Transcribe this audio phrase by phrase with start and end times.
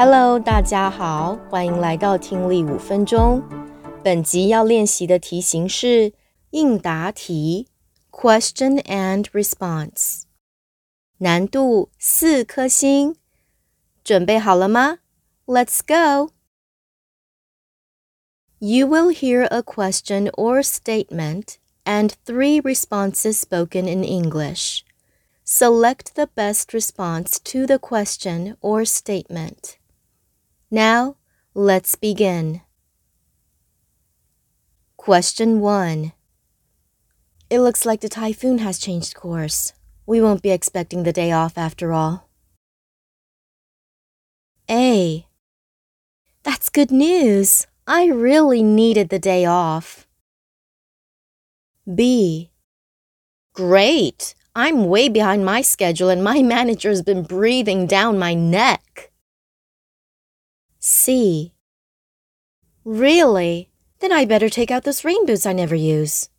[0.00, 3.42] Hello，大家好，欢迎来到听力五分钟。
[4.04, 6.12] 本集要练习的题型是
[6.50, 7.68] 应答题
[8.10, 10.22] （Question and Response），
[11.18, 13.16] 难度四颗星。
[14.04, 14.98] 准备好了吗？
[15.46, 16.32] Let's go.
[18.58, 24.82] You will hear a question or statement and three responses spoken in English.
[25.44, 29.76] Select the best response to the question or statement.
[30.73, 31.17] Now,
[31.53, 32.61] let's begin.
[34.95, 36.13] Question 1
[37.49, 39.73] It looks like the typhoon has changed course.
[40.05, 42.29] We won't be expecting the day off after all.
[44.69, 45.27] A.
[46.43, 47.67] That's good news.
[47.85, 50.07] I really needed the day off.
[51.93, 52.49] B.
[53.53, 54.35] Great.
[54.55, 59.10] I'm way behind my schedule and my manager's been breathing down my neck.
[60.81, 61.53] C.
[62.83, 63.69] Really?
[63.99, 66.29] Then I better take out those rain boots I never use.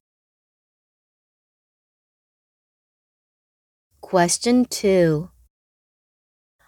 [4.01, 5.31] Question 2.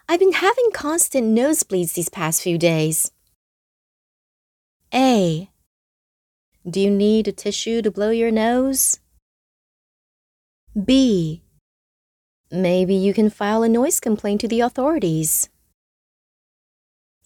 [0.08, 3.10] I've been having constant nosebleeds these past few days.
[4.94, 5.50] A.
[6.68, 9.00] Do you need a tissue to blow your nose?
[10.84, 11.42] B.
[12.52, 15.48] Maybe you can file a noise complaint to the authorities.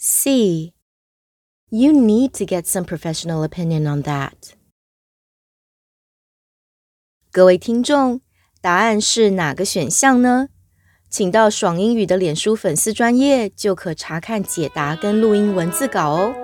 [0.01, 0.75] C.
[1.71, 4.53] You need to get some professional opinion on that.
[7.33, 8.21] 各位听众，
[8.61, 10.51] 答案是哪个选项呢？
[11.11, 16.35] 请到爽英语的脸书粉丝专业就可查看解答跟录音文字稿哦。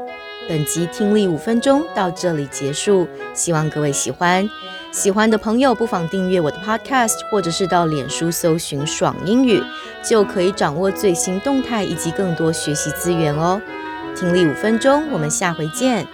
[0.49, 4.51] 本集听力五分钟到这里结束，希望各位喜欢。
[4.95, 9.61] 喜欢的朋友不妨订阅我的 Podcast，或者是到脸书搜寻“爽英语”，
[10.09, 13.61] 就可以掌握最新动态以及更多学习资源哦。
[14.15, 16.07] 听力五分钟，我们下回见。